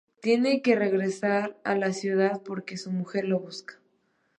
Tiene 0.19 0.63
que 0.63 0.75
regresar 0.75 1.61
a 1.63 1.75
la 1.75 1.93
ciudad 1.93 2.41
porque 2.41 2.75
su 2.75 2.89
mujer 2.91 3.25
lo 3.25 3.39
busca. 3.39 3.79